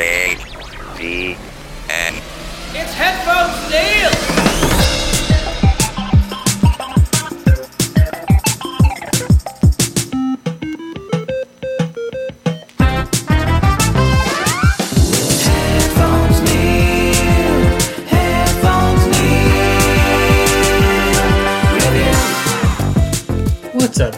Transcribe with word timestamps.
A 0.00 0.34
V 0.96 1.36
N. 1.90 2.14
It's 2.72 2.94
Headphones 2.94 3.70
Neil! 3.70 4.29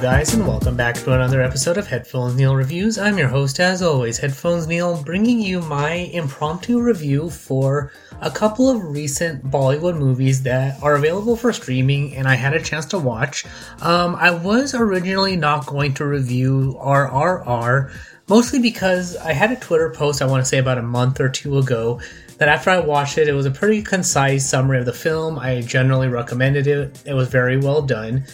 Guys, 0.03 0.35
and 0.35 0.45
welcome 0.45 0.77
back 0.77 0.97
to 0.97 1.13
another 1.13 1.41
episode 1.41 1.79
of 1.79 1.87
Headphones 1.87 2.35
Neil 2.35 2.57
Reviews. 2.57 2.99
I'm 2.99 3.17
your 3.17 3.29
host, 3.29 3.61
as 3.61 3.83
always, 3.83 4.19
Headphones 4.19 4.67
Neil, 4.67 5.01
bringing 5.01 5.39
you 5.39 5.61
my 5.61 5.93
impromptu 5.93 6.81
review 6.81 7.31
for 7.31 7.93
a 8.21 8.29
couple 8.29 8.69
of 8.69 8.83
recent 8.83 9.49
Bollywood 9.49 9.97
movies 9.97 10.43
that 10.43 10.83
are 10.83 10.97
available 10.97 11.37
for 11.37 11.53
streaming 11.53 12.17
and 12.17 12.27
I 12.27 12.35
had 12.35 12.53
a 12.53 12.61
chance 12.61 12.85
to 12.87 12.99
watch. 12.99 13.45
Um, 13.81 14.17
I 14.17 14.33
was 14.33 14.75
originally 14.75 15.37
not 15.37 15.67
going 15.67 15.95
to 15.95 16.05
review 16.05 16.77
RRR, 16.81 17.93
mostly 18.27 18.59
because 18.59 19.17
I 19.19 19.33
had 19.33 19.53
a 19.53 19.57
Twitter 19.57 19.91
post 19.91 20.21
I 20.21 20.27
want 20.27 20.43
to 20.43 20.49
say 20.49 20.59
about 20.59 20.79
a 20.79 20.83
month 20.83 21.21
or 21.21 21.29
two 21.29 21.59
ago 21.59 22.01
that 22.39 22.49
after 22.49 22.71
I 22.71 22.81
watched 22.81 23.19
it, 23.19 23.29
it 23.29 23.35
was 23.35 23.47
a 23.47 23.53
pretty 23.53 23.83
concise 23.83 24.51
summary 24.51 24.81
of 24.81 24.87
the 24.87 24.93
film. 24.93 25.39
I 25.39 25.61
generally 25.61 26.09
recommended 26.09 26.67
it. 26.67 27.01
It 27.07 27.15
was 27.15 27.29
very 27.29 27.57
well 27.57 27.83
done. 27.83 28.25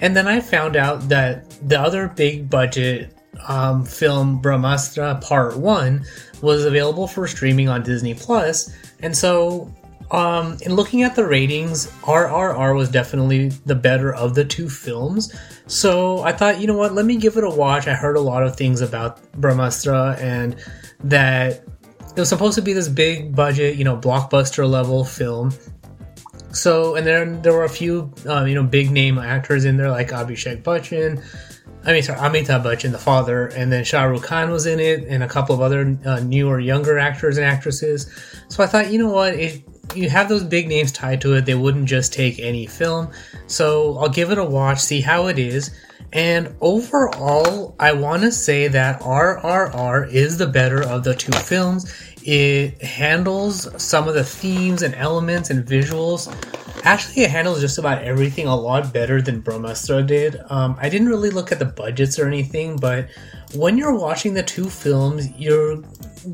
And 0.00 0.16
then 0.16 0.26
I 0.26 0.40
found 0.40 0.76
out 0.76 1.08
that 1.08 1.50
the 1.68 1.80
other 1.80 2.08
big 2.08 2.50
budget 2.50 3.14
um, 3.48 3.84
film, 3.84 4.40
Brahmastra 4.40 5.20
Part 5.22 5.56
1, 5.56 6.04
was 6.42 6.64
available 6.64 7.06
for 7.06 7.26
streaming 7.26 7.68
on 7.68 7.82
Disney 7.82 8.14
Plus. 8.14 8.74
And 9.00 9.16
so, 9.16 9.72
um, 10.10 10.58
in 10.62 10.74
looking 10.74 11.02
at 11.02 11.16
the 11.16 11.26
ratings, 11.26 11.90
RRR 12.02 12.76
was 12.76 12.90
definitely 12.90 13.48
the 13.66 13.74
better 13.74 14.14
of 14.14 14.34
the 14.34 14.44
two 14.44 14.68
films. 14.68 15.34
So 15.66 16.20
I 16.20 16.32
thought, 16.32 16.60
you 16.60 16.66
know 16.66 16.76
what, 16.76 16.92
let 16.92 17.06
me 17.06 17.16
give 17.16 17.36
it 17.36 17.44
a 17.44 17.50
watch. 17.50 17.88
I 17.88 17.94
heard 17.94 18.16
a 18.16 18.20
lot 18.20 18.42
of 18.42 18.56
things 18.56 18.80
about 18.80 19.20
Brahmastra 19.40 20.18
and 20.20 20.56
that 21.02 21.64
it 22.14 22.20
was 22.20 22.28
supposed 22.28 22.54
to 22.56 22.62
be 22.62 22.72
this 22.72 22.88
big 22.88 23.34
budget, 23.34 23.76
you 23.76 23.84
know, 23.84 23.96
blockbuster 23.96 24.68
level 24.68 25.04
film. 25.04 25.52
So, 26.54 26.94
and 26.94 27.06
then 27.06 27.42
there 27.42 27.52
were 27.52 27.64
a 27.64 27.68
few, 27.68 28.12
um, 28.26 28.46
you 28.46 28.54
know, 28.54 28.62
big 28.62 28.90
name 28.90 29.18
actors 29.18 29.64
in 29.64 29.76
there 29.76 29.90
like 29.90 30.08
Abhishek 30.10 30.62
Bachchan. 30.62 31.22
I 31.84 31.92
mean, 31.92 32.02
sorry, 32.02 32.18
Amitabh 32.18 32.62
Bachchan, 32.64 32.92
the 32.92 32.98
father, 32.98 33.48
and 33.48 33.70
then 33.70 33.84
Shah 33.84 34.04
Rukh 34.04 34.22
Khan 34.22 34.50
was 34.50 34.64
in 34.64 34.80
it, 34.80 35.04
and 35.06 35.22
a 35.22 35.28
couple 35.28 35.54
of 35.54 35.60
other 35.60 35.98
uh, 36.06 36.20
newer, 36.20 36.58
younger 36.60 36.98
actors 36.98 37.36
and 37.36 37.44
actresses. 37.44 38.10
So 38.48 38.62
I 38.62 38.66
thought, 38.66 38.90
you 38.90 38.98
know 38.98 39.10
what, 39.10 39.34
if 39.34 39.60
you 39.94 40.08
have 40.08 40.28
those 40.28 40.44
big 40.44 40.66
names 40.68 40.92
tied 40.92 41.20
to 41.22 41.34
it, 41.34 41.44
they 41.44 41.54
wouldn't 41.54 41.86
just 41.86 42.12
take 42.12 42.38
any 42.38 42.66
film. 42.66 43.10
So 43.48 43.98
I'll 43.98 44.08
give 44.08 44.30
it 44.30 44.38
a 44.38 44.44
watch, 44.44 44.78
see 44.78 45.00
how 45.02 45.26
it 45.26 45.38
is. 45.38 45.70
And 46.12 46.54
overall, 46.60 47.74
I 47.80 47.92
want 47.92 48.22
to 48.22 48.30
say 48.30 48.68
that 48.68 49.00
RRR 49.00 50.12
is 50.12 50.38
the 50.38 50.46
better 50.46 50.82
of 50.82 51.02
the 51.02 51.14
two 51.14 51.32
films. 51.32 51.92
It 52.22 52.80
handles 52.82 53.68
some 53.82 54.08
of 54.08 54.14
the 54.14 54.24
themes 54.24 54.82
and 54.82 54.94
elements 54.94 55.50
and 55.50 55.66
visuals. 55.66 56.32
Actually, 56.84 57.24
it 57.24 57.30
handles 57.30 57.60
just 57.60 57.78
about 57.78 58.02
everything 58.02 58.46
a 58.46 58.54
lot 58.54 58.92
better 58.92 59.20
than 59.20 59.42
Brahmastra 59.42 60.06
did. 60.06 60.40
Um, 60.48 60.76
I 60.80 60.88
didn't 60.88 61.08
really 61.08 61.30
look 61.30 61.50
at 61.50 61.58
the 61.58 61.64
budgets 61.64 62.18
or 62.18 62.26
anything, 62.26 62.76
but 62.76 63.08
when 63.54 63.76
you're 63.76 63.94
watching 63.94 64.34
the 64.34 64.42
two 64.42 64.68
films, 64.70 65.30
you're 65.36 65.82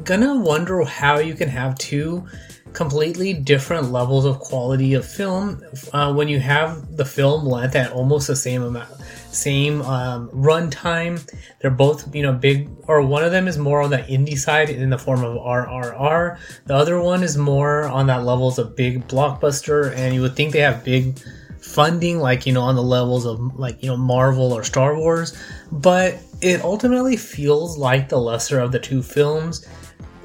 gonna 0.05 0.39
wonder 0.41 0.83
how 0.85 1.19
you 1.19 1.35
can 1.35 1.49
have 1.49 1.77
two 1.79 2.27
completely 2.73 3.33
different 3.35 3.91
levels 3.91 4.25
of 4.25 4.39
quality 4.39 4.95
of 4.95 5.05
film 5.05 5.63
uh, 5.93 6.13
when 6.13 6.29
you 6.29 6.39
have 6.39 6.97
the 6.97 7.05
film 7.05 7.45
length 7.45 7.75
at 7.75 7.93
almost 7.93 8.29
the 8.29 8.37
same 8.37 8.63
amount 8.63 8.91
same 9.35 9.83
um, 9.83 10.29
runtime 10.31 11.21
they're 11.61 11.71
both 11.71 12.15
you 12.15 12.23
know 12.23 12.33
big 12.33 12.69
or 12.89 13.03
one 13.03 13.25
of 13.25 13.31
them 13.31 13.49
is 13.49 13.59
more 13.59 13.81
on 13.81 13.91
the 13.91 13.99
indie 13.99 14.39
side 14.39 14.71
in 14.71 14.91
the 14.91 14.99
form 14.99 15.23
of 15.23 15.37
rrr 15.37 16.39
the 16.67 16.75
other 16.75 17.01
one 17.01 17.23
is 17.23 17.37
more 17.37 17.85
on 17.85 18.07
that 18.07 18.25
levels 18.25 18.59
of 18.59 18.77
big 18.77 19.07
blockbuster 19.09 19.95
and 19.97 20.15
you 20.15 20.21
would 20.21 20.35
think 20.35 20.53
they 20.53 20.61
have 20.61 20.85
big 20.85 21.19
funding 21.61 22.19
like 22.19 22.47
you 22.47 22.53
know 22.53 22.63
on 22.63 22.75
the 22.75 22.83
levels 22.83 23.27
of 23.27 23.39
like 23.59 23.83
you 23.83 23.89
know 23.89 23.97
marvel 23.97 24.53
or 24.53 24.65
star 24.65 24.97
wars 24.97 25.37
but 25.71 26.19
it 26.41 26.63
ultimately 26.63 27.17
feels 27.17 27.77
like 27.77 28.09
the 28.09 28.19
lesser 28.19 28.59
of 28.59 28.73
the 28.73 28.79
two 28.79 29.03
films 29.03 29.67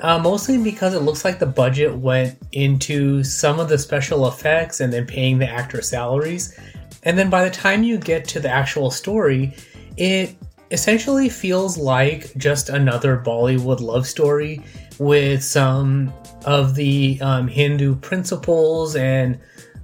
uh, 0.02 0.20
mostly 0.20 0.58
because 0.58 0.94
it 0.94 1.00
looks 1.00 1.24
like 1.26 1.40
the 1.40 1.46
budget 1.46 1.96
went 1.96 2.38
into 2.52 3.24
some 3.24 3.60
of 3.60 3.70
the 3.70 3.78
special 3.78 4.28
effects 4.28 4.80
and 4.80 4.92
then 4.92 5.08
paying 5.08 5.40
the 5.40 5.50
actor 5.50 5.82
salaries. 5.82 6.58
And 7.06 7.18
then 7.18 7.30
by 7.30 7.44
the 7.44 7.52
time 7.52 7.84
you 7.84 7.98
get 7.98 8.28
to 8.30 8.40
the 8.40 8.50
actual 8.50 8.92
story, 8.92 9.54
it 9.96 10.36
essentially 10.72 11.30
feels 11.30 11.78
like 11.78 12.36
just 12.38 12.70
another 12.70 13.22
Bollywood 13.24 13.80
love 13.80 14.08
story 14.08 14.62
with 14.98 15.44
some 15.44 16.12
of 16.46 16.76
the 16.76 17.20
um, 17.22 17.48
Hindu 17.48 17.96
principles 17.96 18.96
and 18.96 19.40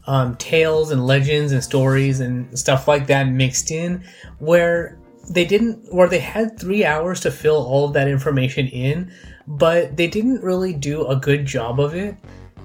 um, 0.07 0.35
tales 0.37 0.91
and 0.91 1.05
legends 1.05 1.51
and 1.51 1.63
stories 1.63 2.19
and 2.19 2.57
stuff 2.57 2.87
like 2.87 3.07
that 3.07 3.27
mixed 3.27 3.71
in, 3.71 4.03
where 4.39 4.97
they 5.29 5.45
didn't, 5.45 5.93
where 5.93 6.09
they 6.09 6.19
had 6.19 6.59
three 6.59 6.83
hours 6.83 7.19
to 7.21 7.31
fill 7.31 7.63
all 7.63 7.85
of 7.85 7.93
that 7.93 8.07
information 8.07 8.67
in, 8.67 9.11
but 9.47 9.95
they 9.95 10.07
didn't 10.07 10.41
really 10.41 10.73
do 10.73 11.05
a 11.07 11.15
good 11.15 11.45
job 11.45 11.79
of 11.79 11.93
it. 11.93 12.15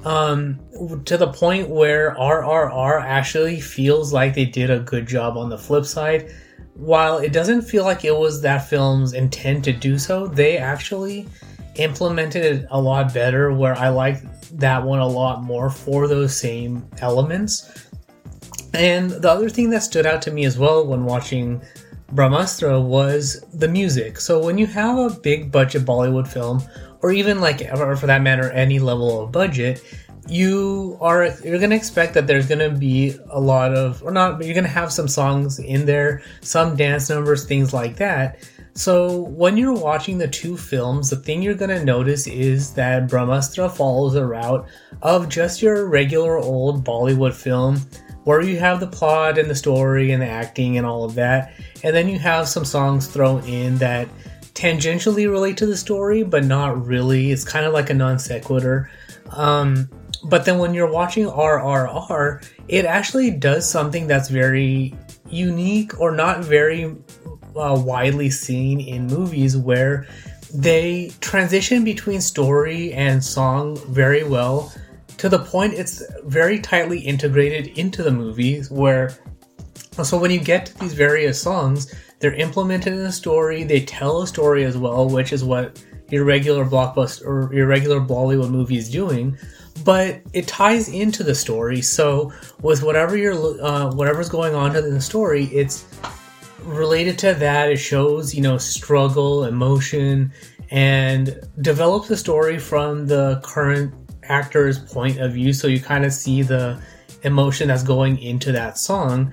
Um, 0.06 0.60
to 1.04 1.16
the 1.16 1.26
point 1.26 1.68
where 1.68 2.14
RRR 2.14 3.02
actually 3.02 3.60
feels 3.60 4.12
like 4.12 4.36
they 4.36 4.44
did 4.44 4.70
a 4.70 4.78
good 4.78 5.04
job 5.04 5.36
on 5.36 5.48
the 5.48 5.58
flip 5.58 5.84
side. 5.84 6.32
While 6.74 7.18
it 7.18 7.32
doesn't 7.32 7.62
feel 7.62 7.82
like 7.82 8.04
it 8.04 8.16
was 8.16 8.40
that 8.42 8.68
film's 8.68 9.14
intent 9.14 9.64
to 9.64 9.72
do 9.72 9.98
so, 9.98 10.28
they 10.28 10.58
actually 10.58 11.26
implemented 11.74 12.44
it 12.44 12.66
a 12.70 12.80
lot 12.80 13.12
better 13.12 13.52
where 13.52 13.74
I 13.74 13.88
like 13.88 14.22
that 14.52 14.80
one 14.80 15.00
a 15.00 15.06
lot 15.06 15.42
more 15.42 15.70
for 15.70 16.06
those 16.06 16.36
same 16.36 16.88
elements. 16.98 17.88
And 18.74 19.10
the 19.10 19.28
other 19.28 19.48
thing 19.48 19.70
that 19.70 19.82
stood 19.82 20.06
out 20.06 20.22
to 20.22 20.30
me 20.30 20.44
as 20.44 20.56
well 20.56 20.86
when 20.86 21.04
watching 21.04 21.60
Brahmastra 22.12 22.80
was 22.80 23.44
the 23.54 23.66
music. 23.66 24.20
So 24.20 24.38
when 24.38 24.56
you 24.56 24.68
have 24.68 24.98
a 24.98 25.10
big 25.10 25.50
budget 25.50 25.84
Bollywood 25.84 26.28
film, 26.28 26.62
or 27.02 27.12
even 27.12 27.40
like, 27.40 27.62
or 27.72 27.96
for 27.96 28.06
that 28.06 28.22
matter, 28.22 28.50
any 28.50 28.78
level 28.78 29.22
of 29.22 29.32
budget, 29.32 29.82
you 30.28 30.98
are 31.00 31.28
you're 31.44 31.58
gonna 31.58 31.76
expect 31.76 32.14
that 32.14 32.26
there's 32.26 32.46
gonna 32.48 32.70
be 32.70 33.14
a 33.30 33.40
lot 33.40 33.74
of, 33.74 34.02
or 34.02 34.10
not, 34.10 34.38
but 34.38 34.46
you're 34.46 34.54
gonna 34.54 34.68
have 34.68 34.92
some 34.92 35.08
songs 35.08 35.58
in 35.58 35.86
there, 35.86 36.22
some 36.40 36.76
dance 36.76 37.08
numbers, 37.08 37.44
things 37.44 37.72
like 37.72 37.96
that. 37.96 38.48
So 38.74 39.22
when 39.22 39.56
you're 39.56 39.72
watching 39.72 40.18
the 40.18 40.28
two 40.28 40.56
films, 40.56 41.10
the 41.10 41.16
thing 41.16 41.42
you're 41.42 41.54
gonna 41.54 41.84
notice 41.84 42.26
is 42.26 42.74
that 42.74 43.08
Brahmastra 43.08 43.74
follows 43.74 44.16
a 44.16 44.26
route 44.26 44.66
of 45.02 45.28
just 45.28 45.62
your 45.62 45.86
regular 45.86 46.38
old 46.38 46.84
Bollywood 46.84 47.32
film 47.32 47.80
where 48.24 48.42
you 48.42 48.58
have 48.58 48.80
the 48.80 48.86
plot 48.86 49.38
and 49.38 49.48
the 49.48 49.54
story 49.54 50.10
and 50.10 50.20
the 50.20 50.26
acting 50.26 50.76
and 50.76 50.84
all 50.84 51.04
of 51.04 51.14
that, 51.14 51.52
and 51.84 51.94
then 51.94 52.08
you 52.08 52.18
have 52.18 52.48
some 52.48 52.64
songs 52.64 53.06
thrown 53.06 53.44
in 53.44 53.78
that 53.78 54.08
tangentially 54.56 55.30
relate 55.30 55.58
to 55.58 55.66
the 55.66 55.76
story, 55.76 56.22
but 56.22 56.44
not 56.44 56.86
really. 56.86 57.30
It's 57.30 57.44
kind 57.44 57.66
of 57.66 57.72
like 57.72 57.90
a 57.90 57.94
non 57.94 58.18
sequitur. 58.18 58.90
Um, 59.30 59.88
but 60.24 60.44
then 60.44 60.58
when 60.58 60.74
you're 60.74 60.90
watching 60.90 61.26
RRR, 61.26 62.44
it 62.68 62.84
actually 62.84 63.30
does 63.30 63.68
something 63.70 64.06
that's 64.06 64.28
very 64.28 64.94
unique 65.28 66.00
or 66.00 66.10
not 66.10 66.44
very 66.44 66.96
uh, 67.56 67.80
widely 67.84 68.30
seen 68.30 68.80
in 68.80 69.06
movies 69.06 69.56
where 69.56 70.06
they 70.54 71.12
transition 71.20 71.84
between 71.84 72.20
story 72.20 72.92
and 72.92 73.22
song 73.22 73.76
very 73.88 74.24
well 74.24 74.72
to 75.18 75.28
the 75.28 75.38
point 75.38 75.74
it's 75.74 76.02
very 76.24 76.60
tightly 76.60 77.00
integrated 77.00 77.66
into 77.78 78.02
the 78.02 78.10
movies 78.10 78.70
where 78.70 79.18
so 80.04 80.16
when 80.16 80.30
you 80.30 80.38
get 80.38 80.66
to 80.66 80.78
these 80.78 80.94
various 80.94 81.40
songs 81.40 81.92
they're 82.18 82.34
implemented 82.34 82.92
in 82.92 83.02
the 83.02 83.12
story. 83.12 83.64
They 83.64 83.84
tell 83.84 84.22
a 84.22 84.26
story 84.26 84.64
as 84.64 84.76
well 84.76 85.08
which 85.08 85.32
is 85.32 85.44
what 85.44 85.82
your 86.10 86.24
regular 86.24 86.64
blockbuster 86.64 87.26
or 87.26 87.52
your 87.52 87.66
regular 87.66 88.00
bollywood 88.00 88.50
movie 88.50 88.78
is 88.78 88.90
doing. 88.90 89.36
But 89.84 90.22
it 90.32 90.48
ties 90.48 90.88
into 90.88 91.22
the 91.22 91.34
story. 91.34 91.82
So 91.82 92.32
with 92.62 92.82
whatever 92.82 93.16
you're 93.16 93.34
uh, 93.62 93.92
whatever's 93.92 94.28
going 94.28 94.54
on 94.54 94.74
in 94.76 94.94
the 94.94 95.00
story 95.00 95.44
it's 95.46 95.84
related 96.62 97.18
to 97.20 97.34
that. 97.34 97.70
It 97.70 97.76
shows 97.76 98.34
you 98.34 98.42
know 98.42 98.58
struggle 98.58 99.44
emotion 99.44 100.32
and 100.70 101.40
develops 101.60 102.08
the 102.08 102.16
story 102.16 102.58
from 102.58 103.06
the 103.06 103.40
current 103.44 103.94
actor's 104.24 104.78
point 104.78 105.18
of 105.18 105.32
view. 105.32 105.52
So 105.52 105.68
you 105.68 105.80
kind 105.80 106.04
of 106.04 106.12
see 106.12 106.42
the 106.42 106.80
emotion 107.22 107.68
that's 107.68 107.82
going 107.82 108.18
into 108.18 108.52
that 108.52 108.78
song 108.78 109.32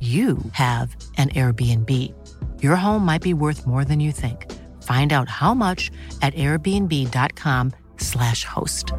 you 0.00 0.38
have 0.52 0.96
an 1.16 1.30
Airbnb. 1.30 1.90
Your 2.62 2.76
home 2.76 3.04
might 3.04 3.22
be 3.22 3.34
worth 3.34 3.66
more 3.66 3.84
than 3.84 3.98
you 4.00 4.12
think. 4.12 4.52
Find 4.82 5.12
out 5.12 5.28
how 5.30 5.54
much 5.54 5.90
at 6.20 6.34
airbnb.com/slash 6.34 8.44
host. 8.44 8.92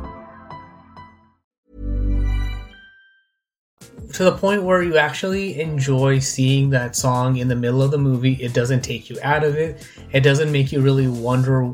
to 4.16 4.24
the 4.24 4.32
point 4.32 4.64
where 4.64 4.82
you 4.82 4.98
actually 4.98 5.60
enjoy 5.60 6.20
seeing 6.20 6.70
that 6.70 6.96
song 6.96 7.36
in 7.36 7.50
the 7.50 7.56
middle 7.56 7.82
of 7.82 7.92
the 7.92 7.98
movie. 7.98 8.36
It 8.36 8.54
doesn't 8.54 8.82
take 8.82 9.10
you 9.10 9.18
out 9.22 9.44
of 9.44 9.56
it. 9.56 9.86
It 10.14 10.22
doesn't 10.22 10.54
make 10.54 10.72
you 10.72 10.80
really 10.80 11.10
wonder, 11.10 11.74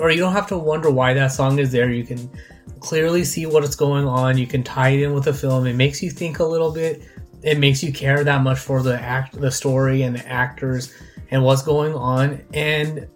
or 0.00 0.10
you 0.10 0.16
don't 0.16 0.32
have 0.32 0.46
to 0.46 0.56
wonder 0.56 0.90
why 0.90 1.12
that 1.12 1.32
song 1.32 1.58
is 1.58 1.72
there. 1.72 1.90
You 1.90 2.04
can 2.04 2.30
clearly 2.80 3.22
see 3.22 3.44
what 3.44 3.64
is 3.64 3.76
going 3.76 4.06
on. 4.06 4.38
You 4.38 4.46
can 4.46 4.62
tie 4.62 4.90
it 4.90 5.02
in 5.02 5.12
with 5.12 5.24
the 5.24 5.34
film. 5.34 5.66
It 5.66 5.74
makes 5.74 6.02
you 6.02 6.10
think 6.10 6.38
a 6.38 6.44
little 6.44 6.72
bit. 6.72 7.02
It 7.44 7.58
makes 7.58 7.82
you 7.82 7.92
care 7.92 8.24
that 8.24 8.42
much 8.42 8.58
for 8.58 8.82
the 8.82 8.98
act, 9.00 9.38
the 9.38 9.50
story, 9.50 10.02
and 10.02 10.16
the 10.16 10.26
actors, 10.26 10.94
and 11.30 11.44
what's 11.44 11.62
going 11.62 11.94
on, 11.94 12.40
and 12.54 13.06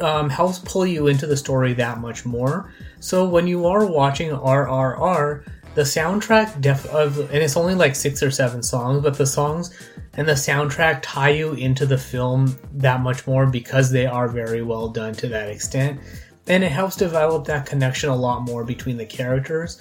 um, 0.00 0.30
helps 0.30 0.58
pull 0.60 0.86
you 0.86 1.08
into 1.08 1.26
the 1.26 1.36
story 1.36 1.72
that 1.74 1.98
much 1.98 2.24
more. 2.24 2.72
So 3.00 3.28
when 3.28 3.46
you 3.46 3.66
are 3.66 3.86
watching 3.86 4.30
RRR, 4.30 5.44
the 5.74 5.82
soundtrack 5.82 6.60
def 6.60 6.86
of 6.86 7.18
and 7.18 7.42
it's 7.42 7.56
only 7.56 7.74
like 7.74 7.96
six 7.96 8.22
or 8.22 8.30
seven 8.30 8.62
songs, 8.62 9.02
but 9.02 9.18
the 9.18 9.26
songs 9.26 9.76
and 10.16 10.28
the 10.28 10.32
soundtrack 10.32 11.00
tie 11.02 11.30
you 11.30 11.54
into 11.54 11.84
the 11.84 11.98
film 11.98 12.56
that 12.74 13.00
much 13.00 13.26
more 13.26 13.46
because 13.46 13.90
they 13.90 14.06
are 14.06 14.28
very 14.28 14.62
well 14.62 14.88
done 14.88 15.14
to 15.14 15.28
that 15.28 15.48
extent. 15.48 16.00
And 16.46 16.62
it 16.62 16.70
helps 16.70 16.96
develop 16.96 17.46
that 17.46 17.66
connection 17.66 18.10
a 18.10 18.16
lot 18.16 18.42
more 18.42 18.64
between 18.64 18.96
the 18.96 19.06
characters. 19.06 19.80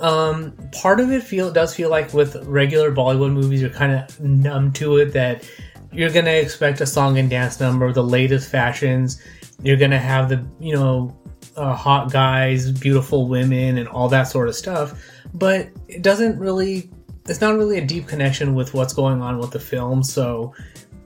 Um, 0.00 0.52
part 0.72 1.00
of 1.00 1.10
it 1.10 1.22
feel 1.22 1.50
does 1.50 1.74
feel 1.74 1.88
like 1.88 2.12
with 2.12 2.36
regular 2.44 2.92
Bollywood 2.92 3.32
movies, 3.32 3.60
you're 3.60 3.70
kind 3.70 3.92
of 3.92 4.20
numb 4.20 4.72
to 4.74 4.98
it 4.98 5.12
that 5.12 5.48
you're 5.92 6.10
gonna 6.10 6.30
expect 6.30 6.80
a 6.80 6.86
song 6.86 7.18
and 7.18 7.30
dance 7.30 7.58
number, 7.60 7.90
the 7.92 8.02
latest 8.02 8.50
fashions. 8.50 9.22
You're 9.62 9.78
gonna 9.78 9.98
have 9.98 10.28
the 10.28 10.44
you 10.60 10.74
know 10.74 11.16
uh, 11.56 11.74
hot 11.74 12.12
guys, 12.12 12.70
beautiful 12.70 13.28
women, 13.28 13.78
and 13.78 13.88
all 13.88 14.08
that 14.10 14.24
sort 14.24 14.48
of 14.48 14.54
stuff. 14.54 15.02
But 15.34 15.68
it 15.88 16.02
doesn't 16.02 16.38
really. 16.38 16.90
It's 17.28 17.40
not 17.40 17.56
really 17.56 17.78
a 17.78 17.84
deep 17.84 18.06
connection 18.06 18.54
with 18.54 18.72
what's 18.72 18.92
going 18.92 19.20
on 19.20 19.38
with 19.38 19.50
the 19.50 19.58
film. 19.58 20.02
So 20.02 20.54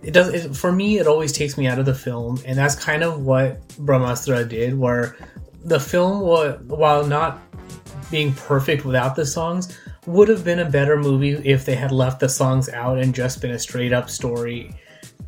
it 0.02 0.12
does. 0.12 0.28
It, 0.34 0.56
for 0.56 0.72
me, 0.72 0.98
it 0.98 1.06
always 1.06 1.32
takes 1.32 1.56
me 1.56 1.66
out 1.66 1.78
of 1.78 1.86
the 1.86 1.94
film, 1.94 2.40
and 2.44 2.58
that's 2.58 2.74
kind 2.74 3.02
of 3.02 3.24
what 3.24 3.66
Brahmastra 3.68 4.48
did. 4.48 4.78
Where 4.78 5.16
the 5.64 5.80
film, 5.80 6.20
while 6.68 7.06
not 7.06 7.40
being 8.10 8.32
perfect 8.32 8.84
without 8.84 9.16
the 9.16 9.26
songs, 9.26 9.78
would 10.06 10.28
have 10.28 10.44
been 10.44 10.60
a 10.60 10.68
better 10.68 10.96
movie 10.96 11.32
if 11.44 11.64
they 11.64 11.74
had 11.74 11.92
left 11.92 12.20
the 12.20 12.28
songs 12.28 12.68
out 12.68 12.98
and 12.98 13.14
just 13.14 13.40
been 13.40 13.52
a 13.52 13.58
straight 13.58 13.92
up 13.92 14.10
story 14.10 14.74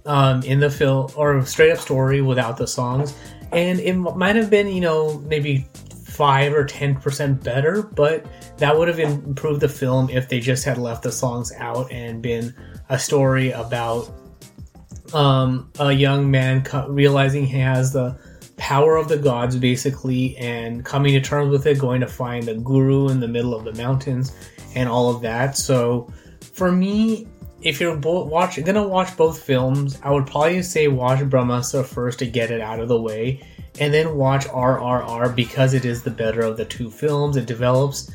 um, 0.07 0.43
in 0.43 0.61
the 0.61 0.71
film 0.71 1.11
or 1.17 1.45
straight 1.47 1.71
up 1.71 1.79
story 1.79 2.23
without 2.23 2.57
the 2.57 2.67
songs. 2.67 3.15
And 3.53 3.81
it 3.81 3.95
might 3.95 4.37
have 4.37 4.51
been, 4.51 4.69
you 4.69 4.81
know, 4.81 5.19
maybe 5.27 5.67
five 6.05 6.53
or 6.53 6.65
ten 6.65 6.95
percent 6.97 7.43
better, 7.43 7.83
but 7.83 8.27
that 8.59 8.77
would 8.77 8.89
have 8.89 8.99
improved 8.99 9.61
the 9.61 9.69
film 9.69 10.11
if 10.11 10.29
they 10.29 10.41
just 10.41 10.65
had 10.65 10.79
left 10.79 11.03
the 11.03 11.13
songs 11.13 11.53
out 11.59 11.91
and 11.91 12.23
been 12.23 12.55
a 12.89 12.99
story 12.99 13.51
about 13.51 14.13
um, 15.15 15.71
a 15.79 15.93
young 15.93 16.31
man 16.31 16.65
realizing 16.89 17.47
he 17.47 17.59
has 17.59 17.93
the 17.93 18.17
power 18.57 18.97
of 18.97 19.09
the 19.09 19.17
gods 19.17 19.57
basically 19.57 20.37
and 20.37 20.85
coming 20.85 21.13
to 21.13 21.21
terms 21.21 21.51
with 21.51 21.67
it 21.67 21.79
going 21.79 22.01
to 22.01 22.07
find 22.07 22.49
a 22.49 22.55
guru 22.55 23.09
in 23.09 23.21
the 23.21 23.29
middle 23.29 23.55
of 23.55 23.65
the 23.65 23.73
mountains 23.75 24.33
and 24.75 24.89
all 24.89 25.15
of 25.15 25.23
that. 25.23 25.57
So 25.57 26.13
for 26.53 26.71
me, 26.71 27.27
if 27.63 27.81
you're 27.81 27.97
bo- 27.97 28.25
watch 28.25 28.63
gonna 28.65 28.87
watch 28.87 29.17
both 29.17 29.43
films, 29.43 29.99
I 30.03 30.11
would 30.11 30.27
probably 30.27 30.63
say 30.63 30.89
watch 30.89 31.21
Brahmastra 31.21 31.85
first 31.85 32.19
to 32.19 32.27
get 32.27 32.51
it 32.51 32.61
out 32.61 32.81
of 32.81 32.89
the 32.89 33.01
way, 33.01 33.41
and 33.79 33.95
then 33.95 34.17
watch 34.17 34.47
RRR 34.47 35.35
because 35.35 35.73
it 35.73 35.85
is 35.85 36.03
the 36.03 36.11
better 36.11 36.41
of 36.41 36.57
the 36.57 36.65
two 36.65 36.91
films. 36.91 37.37
It 37.37 37.47
develops 37.47 38.11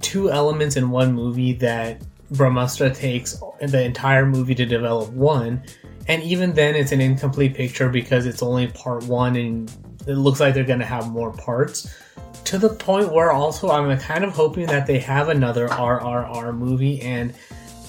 two 0.00 0.30
elements 0.30 0.76
in 0.76 0.90
one 0.90 1.12
movie 1.12 1.52
that 1.54 2.02
Brahmastra 2.32 2.94
takes 2.94 3.40
the 3.60 3.82
entire 3.82 4.26
movie 4.26 4.54
to 4.54 4.66
develop 4.66 5.10
one, 5.12 5.62
and 6.08 6.22
even 6.22 6.54
then, 6.54 6.74
it's 6.74 6.92
an 6.92 7.00
incomplete 7.00 7.54
picture 7.54 7.88
because 7.88 8.26
it's 8.26 8.42
only 8.42 8.66
part 8.68 9.04
one, 9.04 9.36
and 9.36 9.70
it 10.06 10.14
looks 10.14 10.40
like 10.40 10.54
they're 10.54 10.64
gonna 10.64 10.84
have 10.86 11.10
more 11.10 11.32
parts. 11.32 11.94
To 12.44 12.58
the 12.58 12.70
point 12.70 13.12
where 13.12 13.30
also 13.30 13.68
I'm 13.68 13.96
kind 13.98 14.24
of 14.24 14.34
hoping 14.34 14.66
that 14.66 14.86
they 14.86 14.98
have 15.00 15.28
another 15.28 15.68
RRR 15.68 16.56
movie 16.56 17.02
and 17.02 17.34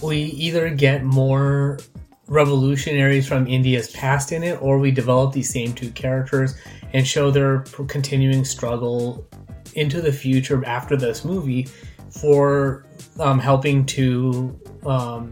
we 0.01 0.17
either 0.17 0.69
get 0.69 1.03
more 1.03 1.79
revolutionaries 2.27 3.25
from 3.25 3.47
India's 3.47 3.91
past 3.91 4.31
in 4.33 4.43
it, 4.43 4.61
or 4.61 4.79
we 4.79 4.91
develop 4.91 5.33
these 5.33 5.49
same 5.49 5.73
two 5.73 5.91
characters 5.91 6.55
and 6.93 7.07
show 7.07 7.31
their 7.31 7.59
continuing 7.87 8.43
struggle 8.43 9.27
into 9.75 10.01
the 10.01 10.11
future 10.11 10.63
after 10.65 10.97
this 10.97 11.23
movie 11.23 11.67
for 12.11 12.85
um, 13.19 13.39
helping 13.39 13.85
to 13.85 14.59
um, 14.85 15.31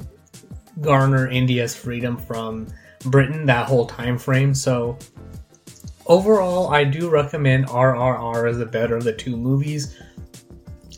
garner 0.82 1.28
India's 1.28 1.76
freedom 1.76 2.18
from 2.18 2.68
Britain 3.06 3.46
that 3.46 3.68
whole 3.68 3.86
time 3.86 4.18
frame. 4.18 4.54
So 4.54 4.98
overall, 6.06 6.70
I 6.70 6.84
do 6.84 7.10
recommend 7.10 7.68
RRR 7.68 8.50
as 8.50 8.58
the 8.58 8.66
better 8.66 8.96
of 8.96 9.04
the 9.04 9.14
two 9.14 9.36
movies. 9.36 9.98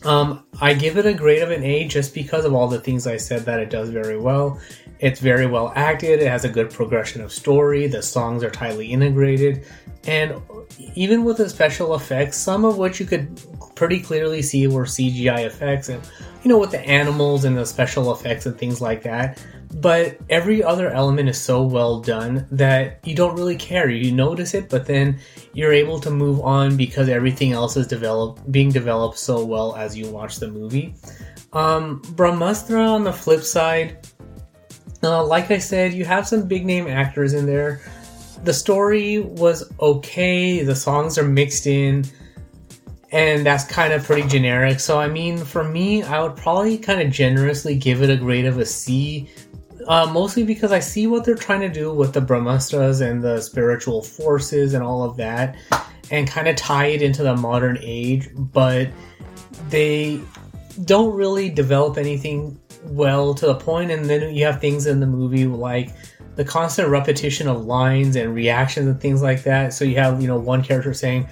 Um, 0.04 0.44
I 0.60 0.72
give 0.72 0.96
it 0.96 1.04
a 1.04 1.12
grade 1.12 1.42
of 1.42 1.50
an 1.50 1.62
A 1.62 1.86
just 1.86 2.14
because 2.14 2.44
of 2.44 2.54
all 2.54 2.68
the 2.68 2.80
things 2.80 3.06
I 3.06 3.18
said 3.18 3.42
that 3.42 3.60
it 3.60 3.68
does 3.68 3.90
very 3.90 4.18
well. 4.18 4.58
It's 4.98 5.20
very 5.20 5.46
well 5.46 5.72
acted, 5.76 6.20
it 6.20 6.28
has 6.28 6.44
a 6.44 6.48
good 6.48 6.70
progression 6.70 7.22
of 7.22 7.32
story, 7.32 7.86
the 7.86 8.02
songs 8.02 8.44
are 8.44 8.50
tightly 8.50 8.86
integrated, 8.86 9.64
and 10.06 10.34
even 10.94 11.24
with 11.24 11.38
the 11.38 11.48
special 11.48 11.94
effects, 11.94 12.36
some 12.36 12.66
of 12.66 12.76
which 12.76 13.00
you 13.00 13.06
could 13.06 13.42
pretty 13.74 13.98
clearly 14.00 14.42
see 14.42 14.66
were 14.66 14.84
CGI 14.84 15.46
effects, 15.46 15.88
and 15.88 16.02
you 16.42 16.50
know, 16.50 16.58
with 16.58 16.70
the 16.70 16.80
animals 16.80 17.44
and 17.44 17.56
the 17.56 17.64
special 17.64 18.12
effects 18.12 18.44
and 18.44 18.56
things 18.58 18.80
like 18.80 19.02
that. 19.02 19.42
But 19.72 20.18
every 20.28 20.64
other 20.64 20.90
element 20.90 21.28
is 21.28 21.40
so 21.40 21.62
well 21.62 22.00
done 22.00 22.46
that 22.50 22.98
you 23.04 23.14
don't 23.14 23.36
really 23.36 23.56
care. 23.56 23.88
You 23.88 24.10
notice 24.10 24.52
it, 24.54 24.68
but 24.68 24.84
then 24.84 25.20
you're 25.52 25.72
able 25.72 26.00
to 26.00 26.10
move 26.10 26.40
on 26.40 26.76
because 26.76 27.08
everything 27.08 27.52
else 27.52 27.76
is 27.76 27.86
developed, 27.86 28.50
being 28.50 28.70
developed 28.70 29.18
so 29.18 29.44
well 29.44 29.76
as 29.76 29.96
you 29.96 30.10
watch 30.10 30.36
the 30.36 30.48
movie. 30.48 30.94
Um, 31.52 32.02
Brahmastra 32.02 32.88
on 32.88 33.04
the 33.04 33.12
flip 33.12 33.42
side, 33.42 34.08
uh, 35.02 35.24
like 35.24 35.50
I 35.50 35.58
said, 35.58 35.94
you 35.94 36.04
have 36.04 36.26
some 36.26 36.46
big 36.46 36.66
name 36.66 36.86
actors 36.86 37.32
in 37.32 37.46
there. 37.46 37.80
The 38.44 38.52
story 38.52 39.20
was 39.20 39.70
okay. 39.80 40.62
The 40.62 40.74
songs 40.74 41.16
are 41.16 41.24
mixed 41.24 41.66
in, 41.66 42.04
and 43.12 43.44
that's 43.44 43.64
kind 43.64 43.92
of 43.92 44.04
pretty 44.04 44.26
generic. 44.28 44.80
So, 44.80 44.98
I 44.98 45.08
mean, 45.08 45.38
for 45.38 45.64
me, 45.64 46.02
I 46.02 46.22
would 46.22 46.36
probably 46.36 46.78
kind 46.78 47.00
of 47.00 47.10
generously 47.10 47.76
give 47.76 48.02
it 48.02 48.10
a 48.10 48.16
grade 48.16 48.46
of 48.46 48.58
a 48.58 48.66
C. 48.66 49.28
Uh, 49.90 50.06
mostly 50.06 50.44
because 50.44 50.70
I 50.70 50.78
see 50.78 51.08
what 51.08 51.24
they're 51.24 51.34
trying 51.34 51.62
to 51.62 51.68
do 51.68 51.92
with 51.92 52.14
the 52.14 52.20
Brahmastras 52.20 53.00
and 53.00 53.20
the 53.20 53.40
spiritual 53.40 54.04
forces 54.04 54.72
and 54.72 54.84
all 54.84 55.02
of 55.02 55.16
that, 55.16 55.56
and 56.12 56.28
kind 56.30 56.46
of 56.46 56.54
tie 56.54 56.86
it 56.86 57.02
into 57.02 57.24
the 57.24 57.34
modern 57.34 57.76
age, 57.80 58.28
but 58.36 58.88
they 59.68 60.20
don't 60.84 61.12
really 61.12 61.50
develop 61.50 61.98
anything 61.98 62.56
well 62.84 63.34
to 63.34 63.46
the 63.46 63.54
point 63.56 63.90
and 63.90 64.04
then 64.04 64.32
you 64.32 64.44
have 64.44 64.60
things 64.60 64.86
in 64.86 65.00
the 65.00 65.06
movie 65.06 65.44
like 65.44 65.90
the 66.36 66.44
constant 66.44 66.88
repetition 66.88 67.48
of 67.48 67.66
lines 67.66 68.14
and 68.14 68.32
reactions 68.32 68.86
and 68.86 69.00
things 69.00 69.22
like 69.22 69.42
that. 69.42 69.74
So 69.74 69.84
you 69.84 69.96
have 69.96 70.22
you 70.22 70.28
know 70.28 70.38
one 70.38 70.62
character 70.62 70.94
saying 70.94 71.28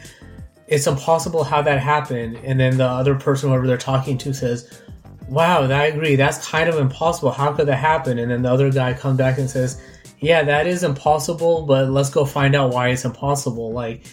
it's 0.66 0.88
impossible 0.88 1.44
how 1.44 1.62
that 1.62 1.78
happened 1.78 2.36
and 2.42 2.58
then 2.58 2.76
the 2.76 2.86
other 2.86 3.14
person 3.14 3.50
whoever 3.50 3.68
they're 3.68 3.78
talking 3.78 4.18
to 4.18 4.34
says 4.34 4.82
wow 5.28 5.62
i 5.62 5.87
agree. 5.87 6.16
That's 6.16 6.47
kind 6.47 6.68
of 6.68 6.78
impossible. 6.78 7.30
How 7.30 7.52
could 7.52 7.66
that 7.68 7.76
happen? 7.76 8.18
And 8.18 8.30
then 8.30 8.42
the 8.42 8.50
other 8.50 8.70
guy 8.70 8.94
comes 8.94 9.18
back 9.18 9.38
and 9.38 9.49
says 9.49 9.80
yeah 10.20 10.42
that 10.42 10.66
is 10.66 10.82
impossible 10.82 11.64
but 11.64 11.90
let's 11.90 12.11
go 12.11 12.25
find 12.25 12.56
out 12.56 12.73
why 12.73 12.88
it's 12.88 13.04
impossible. 13.04 13.73
Like 13.73 14.06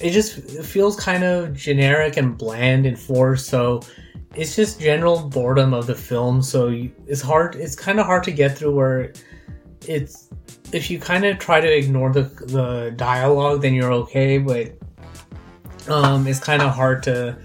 it 0.00 0.10
just 0.10 0.38
it 0.38 0.64
feels 0.64 0.98
kind 0.98 1.24
of 1.24 1.54
generic 1.54 2.16
and 2.16 2.36
bland 2.36 2.86
and 2.86 2.98
forced. 2.98 3.48
So 3.48 3.82
it's 4.34 4.54
just 4.54 4.80
general 4.80 5.28
boredom 5.28 5.74
of 5.74 5.86
the 5.86 5.94
film. 5.94 6.42
So 6.42 6.68
it's 7.06 7.20
hard 7.20 7.56
it's 7.56 7.74
kind 7.74 7.98
of 8.00 8.06
hard 8.06 8.24
to 8.24 8.30
get 8.30 8.56
through 8.56 8.74
where 8.74 9.12
it's 9.86 10.28
if 10.72 10.90
you 10.90 10.98
kind 10.98 11.24
of 11.24 11.38
try 11.38 11.60
to 11.60 11.76
ignore 11.76 12.12
the 12.12 12.22
the 12.22 12.92
dialogue 12.96 13.62
then 13.62 13.72
you're 13.72 13.92
okay 13.92 14.38
but 14.38 14.72
um 15.88 16.26
it's 16.26 16.40
kind 16.40 16.60
of 16.60 16.70
hard 16.74 17.02
to 17.02 17.36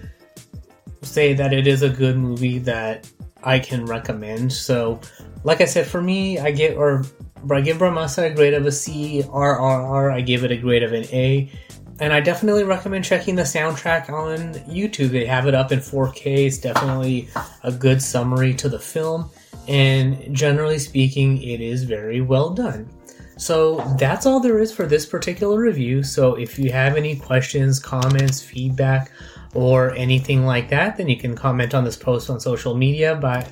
say 1.03 1.33
that 1.33 1.53
it 1.53 1.67
is 1.67 1.81
a 1.81 1.89
good 1.89 2.17
movie 2.17 2.59
that 2.59 3.09
I 3.43 3.59
can 3.59 3.85
recommend 3.85 4.51
so 4.51 4.99
like 5.43 5.61
I 5.61 5.65
said 5.65 5.87
for 5.87 6.01
me 6.01 6.39
I 6.39 6.51
give 6.51 6.77
or 6.77 7.03
I 7.51 7.61
give 7.61 7.77
Brahmastra 7.77 8.31
a 8.31 8.33
grade 8.33 8.53
of 8.53 8.65
a 8.65 8.71
C 8.71 9.23
RRR 9.23 10.13
I 10.13 10.21
give 10.21 10.43
it 10.43 10.51
a 10.51 10.57
grade 10.57 10.83
of 10.83 10.93
an 10.93 11.05
A 11.05 11.51
and 11.99 12.11
I 12.11 12.19
definitely 12.19 12.63
recommend 12.63 13.05
checking 13.05 13.35
the 13.35 13.43
soundtrack 13.43 14.09
on 14.09 14.55
YouTube. 14.65 15.09
They 15.09 15.25
have 15.25 15.47
it 15.47 15.53
up 15.53 15.71
in 15.71 15.79
4K. 15.79 16.47
It's 16.47 16.57
definitely 16.57 17.29
a 17.63 17.71
good 17.71 18.01
summary 18.01 18.53
to 18.55 18.69
the 18.69 18.79
film, 18.79 19.29
and 19.67 20.35
generally 20.35 20.79
speaking, 20.79 21.41
it 21.41 21.61
is 21.61 21.83
very 21.83 22.21
well 22.21 22.49
done. 22.49 22.89
So 23.37 23.77
that's 23.97 24.25
all 24.25 24.39
there 24.39 24.59
is 24.59 24.73
for 24.73 24.85
this 24.85 25.05
particular 25.05 25.59
review. 25.59 26.03
So 26.03 26.35
if 26.35 26.59
you 26.59 26.71
have 26.71 26.95
any 26.95 27.15
questions, 27.15 27.79
comments, 27.79 28.41
feedback, 28.41 29.11
or 29.53 29.93
anything 29.95 30.45
like 30.45 30.69
that, 30.69 30.97
then 30.97 31.07
you 31.07 31.17
can 31.17 31.35
comment 31.35 31.73
on 31.73 31.83
this 31.83 31.97
post 31.97 32.29
on 32.29 32.39
social 32.39 32.75
media 32.75 33.15
by 33.15 33.45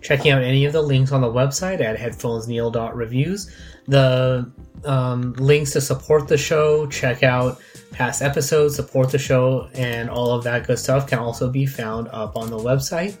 checking 0.00 0.30
out 0.30 0.42
any 0.42 0.64
of 0.64 0.72
the 0.72 0.82
links 0.82 1.12
on 1.12 1.20
the 1.20 1.26
website 1.26 1.80
at 1.80 1.96
headphonesneil.reviews. 1.96 3.50
The 3.86 4.50
um, 4.84 5.32
links 5.34 5.72
to 5.72 5.80
support 5.80 6.28
the 6.28 6.36
show, 6.36 6.86
check 6.86 7.22
out 7.22 7.60
past 7.90 8.22
episodes, 8.22 8.76
support 8.76 9.10
the 9.10 9.18
show, 9.18 9.68
and 9.74 10.08
all 10.08 10.30
of 10.30 10.44
that 10.44 10.66
good 10.66 10.78
stuff 10.78 11.08
can 11.08 11.18
also 11.18 11.50
be 11.50 11.66
found 11.66 12.08
up 12.08 12.36
on 12.36 12.50
the 12.50 12.58
website. 12.58 13.16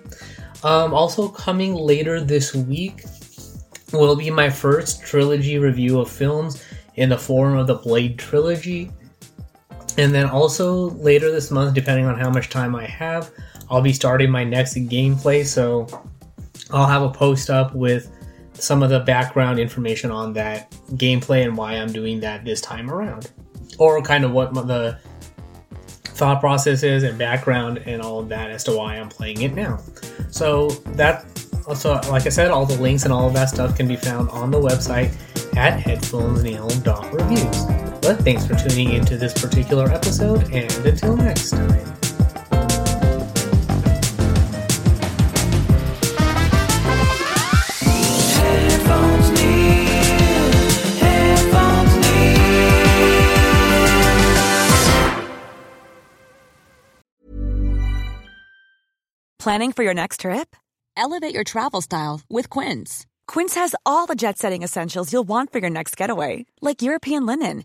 Um, 0.64 0.92
also, 0.92 1.28
coming 1.28 1.74
later 1.74 2.20
this 2.20 2.54
week 2.54 3.04
will 3.92 4.16
be 4.16 4.30
my 4.30 4.50
first 4.50 5.02
trilogy 5.02 5.58
review 5.58 6.00
of 6.00 6.10
films 6.10 6.62
in 6.96 7.08
the 7.08 7.18
form 7.18 7.56
of 7.56 7.66
the 7.66 7.74
Blade 7.74 8.18
trilogy. 8.18 8.90
And 9.98 10.14
then 10.14 10.26
also 10.26 10.90
later 10.90 11.30
this 11.30 11.50
month, 11.50 11.74
depending 11.74 12.06
on 12.06 12.18
how 12.18 12.30
much 12.30 12.48
time 12.48 12.74
I 12.74 12.86
have, 12.86 13.30
I'll 13.68 13.82
be 13.82 13.92
starting 13.92 14.30
my 14.30 14.44
next 14.44 14.74
gameplay. 14.74 15.44
So 15.44 15.86
I'll 16.70 16.86
have 16.86 17.02
a 17.02 17.10
post 17.10 17.50
up 17.50 17.74
with 17.74 18.10
some 18.54 18.82
of 18.82 18.90
the 18.90 19.00
background 19.00 19.58
information 19.58 20.10
on 20.10 20.32
that 20.34 20.70
gameplay 20.92 21.44
and 21.44 21.56
why 21.56 21.74
I'm 21.74 21.92
doing 21.92 22.20
that 22.20 22.44
this 22.44 22.60
time 22.60 22.90
around 22.90 23.30
or 23.78 24.00
kind 24.02 24.24
of 24.24 24.32
what 24.32 24.54
the 24.54 24.98
thought 26.04 26.40
process 26.40 26.82
is 26.82 27.04
and 27.04 27.16
background 27.18 27.78
and 27.86 28.02
all 28.02 28.18
of 28.18 28.28
that 28.28 28.50
as 28.50 28.64
to 28.64 28.76
why 28.76 28.96
I'm 28.96 29.08
playing 29.08 29.42
it 29.42 29.54
now. 29.54 29.78
So 30.30 30.70
that 30.96 31.24
also, 31.66 32.00
like 32.10 32.26
I 32.26 32.30
said, 32.30 32.50
all 32.50 32.66
the 32.66 32.80
links 32.80 33.04
and 33.04 33.12
all 33.12 33.28
of 33.28 33.34
that 33.34 33.50
stuff 33.50 33.76
can 33.76 33.86
be 33.86 33.96
found 33.96 34.30
on 34.30 34.50
the 34.50 34.58
website 34.58 35.12
at 35.56 35.80
headphonesneil.reviews. 35.80 37.77
But 38.00 38.18
thanks 38.20 38.46
for 38.46 38.54
tuning 38.54 38.92
into 38.92 39.16
this 39.16 39.34
particular 39.34 39.90
episode, 39.90 40.44
and 40.52 40.72
until 40.86 41.16
next 41.16 41.50
time. 41.50 41.68
Headphones 48.38 49.30
Neil. 49.40 50.52
Headphones 51.00 51.94
Planning 59.38 59.72
for 59.72 59.82
your 59.82 59.94
next 59.94 60.20
trip? 60.20 60.56
Elevate 60.96 61.32
your 61.34 61.44
travel 61.44 61.80
style 61.80 62.22
with 62.28 62.50
Quince. 62.50 63.06
Quince 63.28 63.54
has 63.54 63.74
all 63.86 64.06
the 64.06 64.16
jet 64.16 64.36
setting 64.36 64.62
essentials 64.64 65.12
you'll 65.12 65.28
want 65.28 65.52
for 65.52 65.60
your 65.60 65.70
next 65.70 65.96
getaway, 65.96 66.46
like 66.60 66.82
European 66.82 67.24
linen, 67.24 67.64